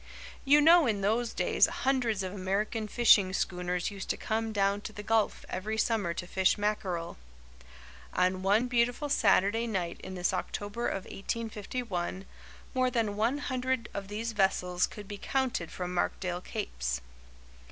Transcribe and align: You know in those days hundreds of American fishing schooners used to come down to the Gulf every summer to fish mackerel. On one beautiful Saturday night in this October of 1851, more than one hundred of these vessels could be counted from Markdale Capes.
You 0.45 0.61
know 0.61 0.87
in 0.87 1.01
those 1.01 1.31
days 1.31 1.67
hundreds 1.67 2.23
of 2.23 2.33
American 2.33 2.87
fishing 2.87 3.33
schooners 3.33 3.91
used 3.91 4.09
to 4.09 4.17
come 4.17 4.51
down 4.51 4.81
to 4.81 4.91
the 4.91 5.03
Gulf 5.03 5.45
every 5.47 5.77
summer 5.77 6.11
to 6.15 6.25
fish 6.25 6.57
mackerel. 6.57 7.17
On 8.13 8.41
one 8.41 8.65
beautiful 8.67 9.09
Saturday 9.09 9.67
night 9.67 10.01
in 10.03 10.15
this 10.15 10.33
October 10.33 10.87
of 10.87 11.03
1851, 11.03 12.25
more 12.73 12.89
than 12.89 13.15
one 13.15 13.37
hundred 13.37 13.89
of 13.93 14.07
these 14.07 14.31
vessels 14.31 14.87
could 14.87 15.07
be 15.07 15.19
counted 15.19 15.69
from 15.71 15.93
Markdale 15.93 16.41
Capes. 16.41 17.01